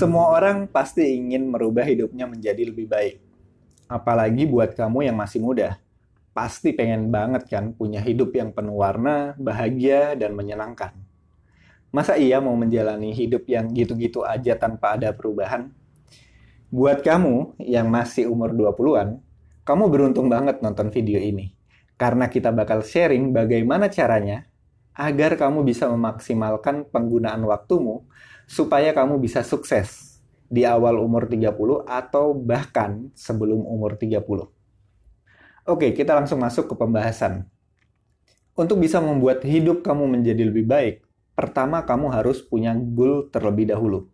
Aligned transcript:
Semua 0.00 0.32
orang 0.32 0.64
pasti 0.64 1.04
ingin 1.04 1.52
merubah 1.52 1.84
hidupnya 1.84 2.24
menjadi 2.24 2.72
lebih 2.72 2.88
baik. 2.88 3.20
Apalagi 3.84 4.48
buat 4.48 4.72
kamu 4.72 5.12
yang 5.12 5.20
masih 5.20 5.44
muda. 5.44 5.76
Pasti 6.32 6.72
pengen 6.72 7.12
banget 7.12 7.44
kan 7.52 7.76
punya 7.76 8.00
hidup 8.00 8.32
yang 8.32 8.48
penuh 8.48 8.80
warna, 8.80 9.36
bahagia, 9.36 10.16
dan 10.16 10.32
menyenangkan. 10.32 10.96
Masa 11.92 12.16
iya 12.16 12.40
mau 12.40 12.56
menjalani 12.56 13.12
hidup 13.12 13.44
yang 13.44 13.68
gitu-gitu 13.76 14.24
aja 14.24 14.56
tanpa 14.56 14.96
ada 14.96 15.12
perubahan? 15.12 15.68
Buat 16.72 17.04
kamu 17.04 17.60
yang 17.60 17.92
masih 17.92 18.32
umur 18.32 18.56
20-an, 18.56 19.20
kamu 19.68 19.84
beruntung 19.92 20.32
banget 20.32 20.64
nonton 20.64 20.88
video 20.88 21.20
ini. 21.20 21.52
Karena 22.00 22.32
kita 22.32 22.48
bakal 22.56 22.80
sharing 22.80 23.36
bagaimana 23.36 23.92
caranya 23.92 24.48
agar 24.94 25.38
kamu 25.38 25.62
bisa 25.62 25.86
memaksimalkan 25.86 26.88
penggunaan 26.90 27.42
waktumu 27.46 28.06
supaya 28.50 28.90
kamu 28.90 29.22
bisa 29.22 29.46
sukses 29.46 30.18
di 30.50 30.66
awal 30.66 30.98
umur 30.98 31.30
30 31.30 31.86
atau 31.86 32.34
bahkan 32.34 33.06
sebelum 33.14 33.62
umur 33.62 33.94
30. 33.94 34.26
Oke, 35.70 35.94
kita 35.94 36.18
langsung 36.18 36.42
masuk 36.42 36.66
ke 36.66 36.74
pembahasan. 36.74 37.46
Untuk 38.58 38.82
bisa 38.82 38.98
membuat 38.98 39.46
hidup 39.46 39.86
kamu 39.86 40.10
menjadi 40.10 40.42
lebih 40.42 40.66
baik, 40.66 41.06
pertama 41.38 41.86
kamu 41.86 42.10
harus 42.10 42.42
punya 42.42 42.74
goal 42.74 43.30
terlebih 43.30 43.70
dahulu. 43.70 44.10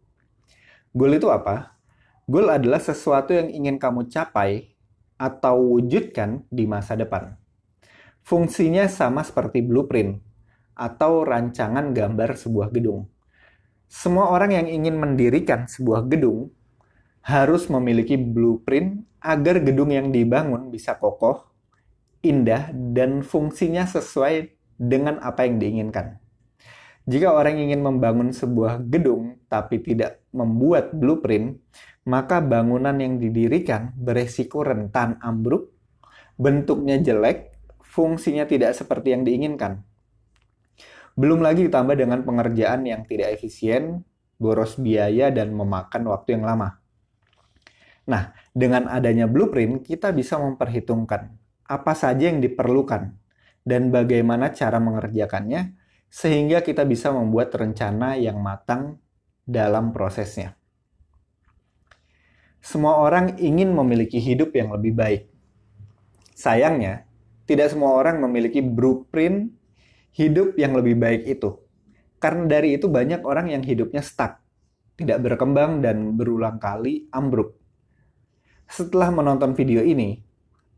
Goal 0.92 1.16
itu 1.16 1.32
apa? 1.32 1.80
Goal 2.28 2.52
adalah 2.52 2.78
sesuatu 2.78 3.32
yang 3.32 3.48
ingin 3.48 3.80
kamu 3.80 4.12
capai 4.12 4.76
atau 5.16 5.56
wujudkan 5.80 6.44
di 6.52 6.68
masa 6.68 6.92
depan. 6.92 7.40
Fungsinya 8.20 8.84
sama 8.92 9.24
seperti 9.24 9.64
blueprint 9.64 10.20
atau 10.76 11.24
rancangan 11.24 11.96
gambar 11.96 12.36
sebuah 12.36 12.68
gedung 12.70 13.08
semua 13.86 14.34
orang 14.34 14.50
yang 14.50 14.66
ingin 14.66 14.98
mendirikan 14.98 15.70
sebuah 15.70 16.10
gedung 16.10 16.50
harus 17.22 17.70
memiliki 17.70 18.18
blueprint 18.18 19.06
agar 19.22 19.62
gedung 19.62 19.94
yang 19.94 20.10
dibangun 20.10 20.70
bisa 20.70 20.98
kokoh, 20.98 21.46
indah, 22.22 22.70
dan 22.74 23.22
fungsinya 23.22 23.86
sesuai 23.86 24.54
dengan 24.78 25.22
apa 25.22 25.46
yang 25.46 25.62
diinginkan. 25.62 26.18
Jika 27.06 27.30
orang 27.30 27.62
ingin 27.62 27.82
membangun 27.86 28.34
sebuah 28.34 28.82
gedung 28.82 29.38
tapi 29.46 29.78
tidak 29.78 30.26
membuat 30.34 30.90
blueprint, 30.90 31.62
maka 32.10 32.42
bangunan 32.42 32.98
yang 32.98 33.22
didirikan 33.22 33.94
beresiko 33.94 34.66
rentan 34.66 35.18
ambruk, 35.22 35.70
bentuknya 36.34 36.98
jelek, 36.98 37.54
fungsinya 37.86 38.50
tidak 38.50 38.74
seperti 38.74 39.14
yang 39.14 39.22
diinginkan. 39.22 39.86
Belum 41.16 41.40
lagi 41.40 41.64
ditambah 41.64 41.96
dengan 41.96 42.20
pengerjaan 42.28 42.84
yang 42.84 43.08
tidak 43.08 43.40
efisien, 43.40 44.04
boros 44.36 44.76
biaya, 44.76 45.32
dan 45.32 45.56
memakan 45.56 46.12
waktu 46.12 46.36
yang 46.36 46.44
lama. 46.44 46.76
Nah, 48.06 48.36
dengan 48.52 48.86
adanya 48.86 49.24
blueprint, 49.24 49.80
kita 49.80 50.12
bisa 50.12 50.36
memperhitungkan 50.36 51.32
apa 51.66 51.92
saja 51.96 52.30
yang 52.30 52.38
diperlukan 52.38 53.16
dan 53.66 53.90
bagaimana 53.90 54.52
cara 54.52 54.76
mengerjakannya, 54.76 55.74
sehingga 56.06 56.62
kita 56.62 56.86
bisa 56.86 57.10
membuat 57.10 57.50
rencana 57.56 58.14
yang 58.14 58.38
matang 58.38 59.00
dalam 59.42 59.90
prosesnya. 59.90 60.54
Semua 62.62 63.00
orang 63.00 63.40
ingin 63.40 63.72
memiliki 63.72 64.20
hidup 64.20 64.54
yang 64.54 64.74
lebih 64.74 64.92
baik. 64.92 65.22
Sayangnya, 66.36 67.08
tidak 67.48 67.72
semua 67.72 67.96
orang 67.96 68.20
memiliki 68.20 68.60
blueprint 68.60 69.54
hidup 70.16 70.56
yang 70.56 70.72
lebih 70.72 70.96
baik 70.96 71.28
itu. 71.28 71.60
Karena 72.16 72.48
dari 72.48 72.80
itu 72.80 72.88
banyak 72.88 73.20
orang 73.22 73.52
yang 73.52 73.60
hidupnya 73.60 74.00
stuck, 74.00 74.40
tidak 74.96 75.20
berkembang 75.20 75.84
dan 75.84 76.16
berulang 76.16 76.56
kali 76.56 77.12
ambruk. 77.12 77.52
Setelah 78.64 79.12
menonton 79.12 79.52
video 79.52 79.84
ini, 79.84 80.16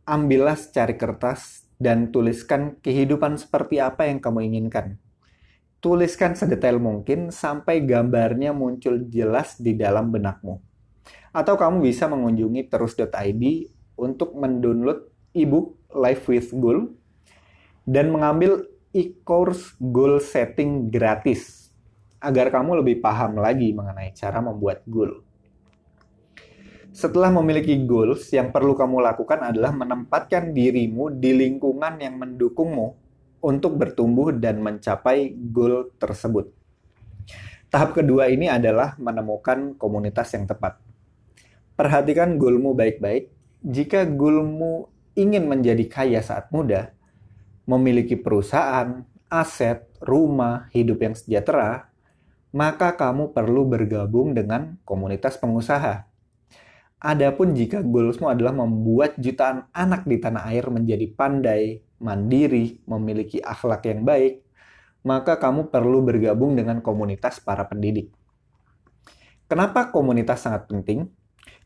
ambillah 0.05 0.58
secari 0.58 0.98
kertas 0.98 1.70
dan 1.79 2.11
tuliskan 2.11 2.83
kehidupan 2.83 3.39
seperti 3.39 3.79
apa 3.79 4.11
yang 4.11 4.18
kamu 4.18 4.51
inginkan. 4.51 4.98
Tuliskan 5.79 6.34
sedetail 6.34 6.83
mungkin 6.83 7.30
sampai 7.30 7.86
gambarnya 7.86 8.51
muncul 8.51 8.98
jelas 9.07 9.63
di 9.63 9.79
dalam 9.79 10.11
benakmu. 10.11 10.58
Atau 11.30 11.55
kamu 11.55 11.86
bisa 11.86 12.11
mengunjungi 12.11 12.67
terus.id 12.67 13.42
untuk 13.95 14.34
mendownload 14.34 15.07
ebook 15.39 15.79
Life 15.95 16.27
with 16.27 16.51
Goal 16.58 16.98
dan 17.86 18.11
mengambil 18.11 18.67
e-course 18.93 19.77
goal 19.77 20.17
setting 20.23 20.89
gratis 20.89 21.69
agar 22.19 22.51
kamu 22.51 22.83
lebih 22.83 23.05
paham 23.05 23.39
lagi 23.39 23.71
mengenai 23.71 24.11
cara 24.17 24.43
membuat 24.43 24.83
goal. 24.89 25.23
Setelah 26.91 27.31
memiliki 27.31 27.79
goals, 27.87 28.27
yang 28.35 28.51
perlu 28.51 28.75
kamu 28.75 28.99
lakukan 28.99 29.39
adalah 29.39 29.71
menempatkan 29.71 30.51
dirimu 30.51 31.15
di 31.15 31.31
lingkungan 31.31 32.01
yang 32.03 32.19
mendukungmu 32.19 32.99
untuk 33.39 33.79
bertumbuh 33.79 34.35
dan 34.35 34.59
mencapai 34.59 35.31
goal 35.31 35.95
tersebut. 35.95 36.51
Tahap 37.70 37.95
kedua 37.95 38.33
ini 38.33 38.51
adalah 38.51 38.99
menemukan 38.99 39.79
komunitas 39.79 40.35
yang 40.35 40.49
tepat. 40.49 40.81
Perhatikan 41.79 42.35
goalmu 42.35 42.75
baik-baik. 42.75 43.31
Jika 43.63 44.03
goalmu 44.09 44.91
ingin 45.15 45.47
menjadi 45.47 45.85
kaya 45.87 46.19
saat 46.19 46.51
muda, 46.51 46.98
memiliki 47.68 48.17
perusahaan, 48.17 49.05
aset, 49.29 49.84
rumah, 50.01 50.73
hidup 50.73 51.05
yang 51.05 51.12
sejahtera, 51.12 51.92
maka 52.48 52.96
kamu 52.96 53.36
perlu 53.36 53.68
bergabung 53.68 54.33
dengan 54.33 54.80
komunitas 54.89 55.36
pengusaha. 55.36 56.08
Adapun 56.98 57.52
jika 57.55 57.84
goalsmu 57.84 58.27
adalah 58.27 58.57
membuat 58.57 59.20
jutaan 59.20 59.68
anak 59.70 60.08
di 60.08 60.17
tanah 60.18 60.48
air 60.51 60.67
menjadi 60.73 61.07
pandai, 61.12 61.84
mandiri, 62.01 62.80
memiliki 62.89 63.39
akhlak 63.39 63.84
yang 63.86 64.02
baik, 64.02 64.42
maka 65.05 65.36
kamu 65.39 65.68
perlu 65.68 66.02
bergabung 66.02 66.57
dengan 66.57 66.80
komunitas 66.80 67.39
para 67.39 67.68
pendidik. 67.68 68.11
Kenapa 69.46 69.92
komunitas 69.92 70.42
sangat 70.42 70.67
penting? 70.67 71.07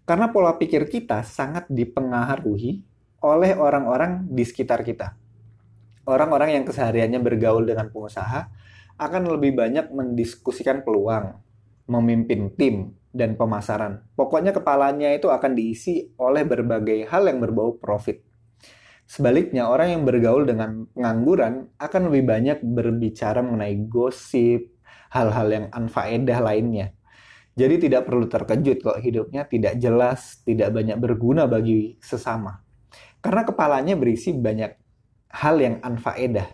Karena 0.03 0.29
pola 0.35 0.59
pikir 0.59 0.91
kita 0.91 1.23
sangat 1.23 1.71
dipengaruhi 1.71 2.83
oleh 3.23 3.55
orang-orang 3.55 4.27
di 4.27 4.43
sekitar 4.43 4.83
kita 4.83 5.22
orang-orang 6.07 6.61
yang 6.61 6.65
kesehariannya 6.67 7.21
bergaul 7.23 7.67
dengan 7.67 7.91
pengusaha 7.91 8.51
akan 8.99 9.23
lebih 9.39 9.59
banyak 9.59 9.91
mendiskusikan 9.91 10.87
peluang, 10.87 11.39
memimpin 11.91 12.55
tim, 12.55 12.95
dan 13.13 13.37
pemasaran. 13.37 14.09
Pokoknya 14.17 14.57
kepalanya 14.57 15.13
itu 15.13 15.29
akan 15.29 15.53
diisi 15.53 16.17
oleh 16.17 16.49
berbagai 16.49 17.07
hal 17.13 17.29
yang 17.29 17.39
berbau 17.45 17.77
profit. 17.77 18.25
Sebaliknya, 19.05 19.69
orang 19.69 20.01
yang 20.01 20.03
bergaul 20.09 20.49
dengan 20.49 20.89
pengangguran 20.97 21.69
akan 21.77 22.03
lebih 22.09 22.25
banyak 22.25 22.59
berbicara 22.65 23.45
mengenai 23.45 23.77
gosip, 23.85 24.73
hal-hal 25.13 25.49
yang 25.53 25.67
anfaedah 25.69 26.41
lainnya. 26.41 26.97
Jadi 27.53 27.85
tidak 27.85 28.09
perlu 28.09 28.25
terkejut 28.33 28.81
kalau 28.81 28.97
hidupnya 28.97 29.45
tidak 29.45 29.77
jelas, 29.77 30.41
tidak 30.49 30.73
banyak 30.73 30.97
berguna 30.97 31.45
bagi 31.45 32.01
sesama. 32.01 32.65
Karena 33.21 33.45
kepalanya 33.45 33.95
berisi 34.01 34.33
banyak 34.33 34.82
hal 35.33 35.57
yang 35.59 35.77
anfaedah. 35.81 36.53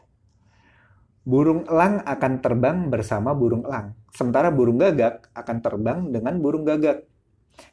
Burung 1.28 1.69
elang 1.69 2.00
akan 2.09 2.41
terbang 2.41 2.89
bersama 2.89 3.37
burung 3.37 3.69
elang, 3.69 3.93
sementara 4.16 4.49
burung 4.49 4.81
gagak 4.81 5.28
akan 5.37 5.56
terbang 5.61 5.99
dengan 6.09 6.41
burung 6.41 6.65
gagak. 6.65 7.05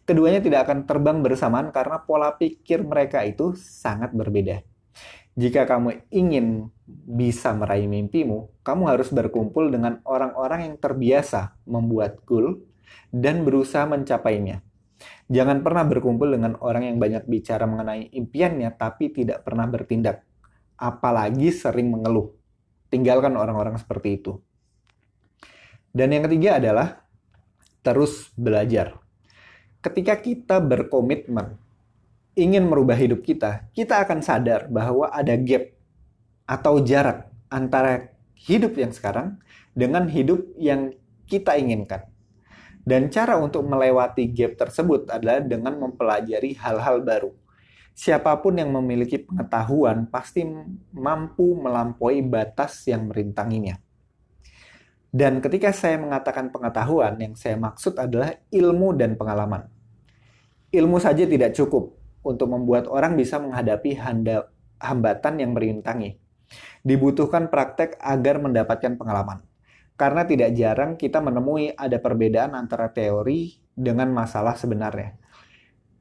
Keduanya 0.03 0.41
tidak 0.41 0.67
akan 0.67 0.83
terbang 0.89 1.21
bersamaan 1.21 1.69
karena 1.71 2.01
pola 2.03 2.35
pikir 2.35 2.83
mereka 2.83 3.23
itu 3.23 3.55
sangat 3.55 4.11
berbeda. 4.11 4.65
Jika 5.37 5.67
kamu 5.67 6.09
ingin 6.11 6.67
bisa 6.87 7.53
meraih 7.55 7.85
mimpimu, 7.85 8.63
kamu 8.65 8.83
harus 8.91 9.11
berkumpul 9.13 9.67
dengan 9.67 9.99
orang-orang 10.03 10.67
yang 10.67 10.75
terbiasa 10.79 11.59
membuat 11.67 12.23
goal 12.23 12.65
dan 13.11 13.43
berusaha 13.43 13.83
mencapainya. 13.87 14.63
Jangan 15.27 15.59
pernah 15.59 15.83
berkumpul 15.83 16.31
dengan 16.31 16.55
orang 16.63 16.87
yang 16.87 16.97
banyak 16.99 17.27
bicara 17.27 17.67
mengenai 17.67 18.15
impiannya 18.15 18.71
tapi 18.79 19.11
tidak 19.11 19.43
pernah 19.43 19.67
bertindak 19.67 20.23
apalagi 20.75 21.51
sering 21.51 21.91
mengeluh. 21.91 22.31
Tinggalkan 22.91 23.35
orang-orang 23.35 23.75
seperti 23.75 24.21
itu. 24.21 24.39
Dan 25.95 26.11
yang 26.11 26.27
ketiga 26.27 26.59
adalah 26.59 27.03
terus 27.83 28.31
belajar. 28.35 28.99
Ketika 29.79 30.19
kita 30.19 30.59
berkomitmen 30.59 31.55
ingin 32.35 32.67
merubah 32.67 32.99
hidup 32.99 33.23
kita, 33.23 33.71
kita 33.71 34.03
akan 34.03 34.19
sadar 34.19 34.67
bahwa 34.67 35.07
ada 35.07 35.39
gap 35.39 35.71
atau 36.45 36.83
jarak 36.83 37.31
antara 37.47 38.11
hidup 38.35 38.75
yang 38.75 38.91
sekarang 38.91 39.39
dengan 39.71 40.11
hidup 40.11 40.43
yang 40.59 40.91
kita 41.25 41.55
inginkan. 41.55 42.05
Dan 42.85 43.09
cara 43.09 43.39
untuk 43.41 43.65
melewati 43.65 44.29
gap 44.29 44.61
tersebut 44.61 45.09
adalah 45.09 45.41
dengan 45.41 45.73
mempelajari 45.79 46.53
hal-hal 46.59 47.01
baru 47.01 47.33
siapa 47.95 48.35
pun 48.43 48.59
yang 48.59 48.75
memiliki 48.75 49.23
pengetahuan 49.23 50.11
pasti 50.11 50.43
mampu 50.91 51.55
melampaui 51.55 52.19
batas 52.27 52.83
yang 52.91 53.07
merintanginya. 53.07 53.79
Dan 55.15 55.39
ketika 55.39 55.71
saya 55.71 55.95
mengatakan 55.95 56.51
pengetahuan, 56.51 57.15
yang 57.15 57.39
saya 57.39 57.55
maksud 57.55 57.95
adalah 57.95 58.35
ilmu 58.51 58.99
dan 58.99 59.15
pengalaman. 59.15 59.63
Ilmu 60.75 60.99
saja 60.99 61.23
tidak 61.23 61.55
cukup 61.55 61.95
untuk 62.19 62.51
membuat 62.51 62.91
orang 62.91 63.15
bisa 63.15 63.39
menghadapi 63.39 63.95
handa, 63.95 64.51
hambatan 64.75 65.39
yang 65.39 65.55
merintangi. 65.55 66.19
Dibutuhkan 66.83 67.47
praktek 67.47 67.95
agar 68.03 68.43
mendapatkan 68.43 68.99
pengalaman. 68.99 69.39
Karena 69.95 70.27
tidak 70.27 70.51
jarang 70.51 70.99
kita 70.99 71.23
menemui 71.23 71.71
ada 71.71 71.95
perbedaan 71.95 72.51
antara 72.51 72.91
teori 72.91 73.55
dengan 73.71 74.11
masalah 74.11 74.59
sebenarnya. 74.59 75.15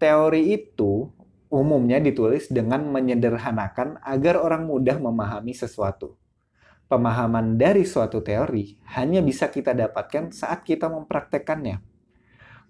Teori 0.03 0.59
itu 0.59 1.07
umumnya 1.55 2.03
ditulis 2.03 2.51
dengan 2.51 2.83
menyederhanakan 2.91 4.03
agar 4.03 4.43
orang 4.43 4.67
mudah 4.67 4.99
memahami 4.99 5.55
sesuatu. 5.55 6.19
Pemahaman 6.91 7.55
dari 7.55 7.87
suatu 7.87 8.19
teori 8.21 8.75
hanya 8.99 9.23
bisa 9.23 9.47
kita 9.47 9.71
dapatkan 9.71 10.35
saat 10.35 10.67
kita 10.67 10.91
mempraktekannya. 10.91 11.79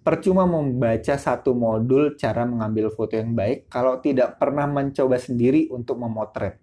Percuma 0.04 0.44
membaca 0.44 1.16
satu 1.16 1.56
modul 1.56 2.12
cara 2.20 2.44
mengambil 2.44 2.92
foto 2.92 3.16
yang 3.16 3.32
baik 3.32 3.72
kalau 3.72 4.04
tidak 4.04 4.36
pernah 4.36 4.68
mencoba 4.68 5.16
sendiri 5.16 5.72
untuk 5.72 5.96
memotret. 5.96 6.60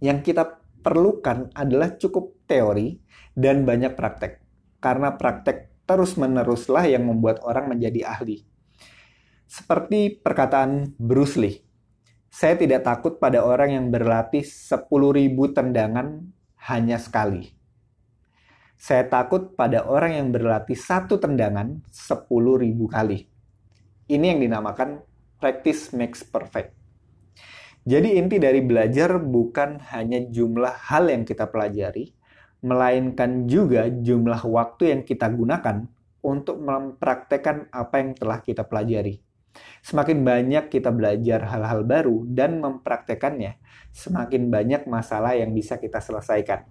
Yang 0.00 0.32
kita 0.32 0.56
perlukan 0.80 1.52
adalah 1.52 1.92
cukup 2.00 2.40
teori 2.48 2.96
dan 3.36 3.68
banyak 3.68 3.92
praktek. 3.92 4.40
Karena 4.80 5.12
praktek 5.12 5.84
terus-meneruslah 5.84 6.88
yang 6.88 7.04
membuat 7.04 7.44
orang 7.44 7.68
menjadi 7.76 8.16
ahli. 8.16 8.57
Seperti 9.48 10.12
perkataan 10.12 10.92
Bruce 11.00 11.40
Lee, 11.40 11.64
saya 12.28 12.52
tidak 12.60 12.84
takut 12.84 13.16
pada 13.16 13.40
orang 13.40 13.80
yang 13.80 13.86
berlatih 13.88 14.44
10.000 14.44 14.84
tendangan 15.56 16.20
hanya 16.68 17.00
sekali. 17.00 17.56
Saya 18.76 19.08
takut 19.08 19.56
pada 19.56 19.88
orang 19.88 20.20
yang 20.20 20.28
berlatih 20.36 20.76
satu 20.76 21.16
tendangan 21.16 21.80
10.000 21.88 22.28
kali. 22.92 23.24
Ini 24.12 24.36
yang 24.36 24.44
dinamakan 24.44 25.00
practice 25.40 25.96
makes 25.96 26.20
perfect. 26.20 26.76
Jadi 27.88 28.20
inti 28.20 28.36
dari 28.36 28.60
belajar 28.60 29.16
bukan 29.16 29.80
hanya 29.96 30.28
jumlah 30.28 30.92
hal 30.92 31.08
yang 31.08 31.24
kita 31.24 31.48
pelajari, 31.48 32.12
melainkan 32.60 33.48
juga 33.48 33.88
jumlah 33.88 34.44
waktu 34.44 34.92
yang 34.92 35.00
kita 35.08 35.32
gunakan 35.32 35.88
untuk 36.20 36.60
mempraktekkan 36.60 37.72
apa 37.72 37.96
yang 37.96 38.12
telah 38.12 38.44
kita 38.44 38.68
pelajari. 38.68 39.24
Semakin 39.82 40.22
banyak 40.22 40.68
kita 40.68 40.92
belajar 40.92 41.48
hal-hal 41.48 41.82
baru 41.86 42.26
dan 42.28 42.60
mempraktekannya, 42.60 43.56
semakin 43.90 44.52
banyak 44.52 44.82
masalah 44.84 45.34
yang 45.34 45.54
bisa 45.56 45.80
kita 45.80 45.98
selesaikan. 45.98 46.66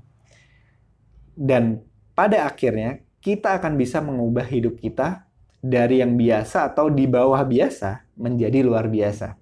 Dan 1.37 1.81
pada 2.17 2.49
akhirnya 2.49 3.01
kita 3.21 3.59
akan 3.61 3.77
bisa 3.77 4.01
mengubah 4.01 4.45
hidup 4.45 4.79
kita 4.81 5.27
dari 5.57 5.99
yang 5.99 6.15
biasa 6.15 6.73
atau 6.73 6.87
di 6.87 7.05
bawah 7.09 7.41
biasa 7.43 8.15
menjadi 8.17 8.61
luar 8.63 8.87
biasa. 8.87 9.37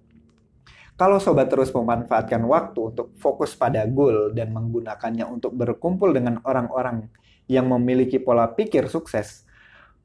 Kalau 0.95 1.19
sobat 1.19 1.51
terus 1.51 1.75
memanfaatkan 1.75 2.39
waktu 2.47 2.79
untuk 2.95 3.11
fokus 3.19 3.51
pada 3.51 3.83
goal 3.83 4.31
dan 4.31 4.55
menggunakannya 4.55 5.27
untuk 5.27 5.51
berkumpul 5.51 6.15
dengan 6.15 6.39
orang-orang 6.47 7.11
yang 7.51 7.67
memiliki 7.67 8.15
pola 8.15 8.47
pikir 8.47 8.87
sukses, 8.87 9.43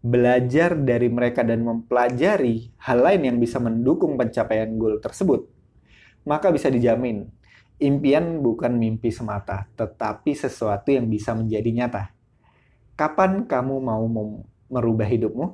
belajar 0.00 0.80
dari 0.80 1.12
mereka 1.12 1.44
dan 1.44 1.60
mempelajari 1.60 2.72
hal 2.80 3.04
lain 3.04 3.22
yang 3.28 3.36
bisa 3.36 3.60
mendukung 3.60 4.16
pencapaian 4.16 4.72
goal 4.80 4.96
tersebut, 4.96 5.44
maka 6.24 6.48
bisa 6.48 6.72
dijamin 6.72 7.28
impian 7.80 8.40
bukan 8.40 8.76
mimpi 8.76 9.12
semata, 9.12 9.68
tetapi 9.76 10.32
sesuatu 10.32 10.88
yang 10.92 11.08
bisa 11.08 11.36
menjadi 11.36 11.70
nyata. 11.72 12.04
Kapan 12.96 13.44
kamu 13.44 13.76
mau 13.80 14.04
merubah 14.68 15.08
hidupmu? 15.08 15.46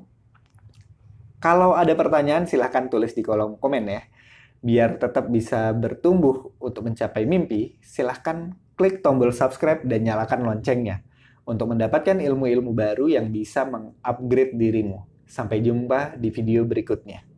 Kalau 1.38 1.78
ada 1.78 1.94
pertanyaan 1.94 2.46
silahkan 2.46 2.90
tulis 2.90 3.14
di 3.14 3.22
kolom 3.22 3.58
komen 3.58 3.86
ya. 3.86 4.02
Biar 4.62 4.98
tetap 4.98 5.30
bisa 5.30 5.70
bertumbuh 5.70 6.58
untuk 6.58 6.90
mencapai 6.90 7.22
mimpi, 7.22 7.78
silahkan 7.78 8.50
klik 8.74 8.98
tombol 8.98 9.30
subscribe 9.30 9.86
dan 9.86 10.02
nyalakan 10.02 10.42
loncengnya 10.42 11.06
untuk 11.46 11.70
mendapatkan 11.70 12.18
ilmu-ilmu 12.18 12.74
baru 12.74 13.06
yang 13.06 13.30
bisa 13.30 13.62
mengupgrade 13.64 14.58
dirimu. 14.58 15.06
Sampai 15.26 15.62
jumpa 15.62 16.18
di 16.18 16.30
video 16.34 16.66
berikutnya. 16.66 17.35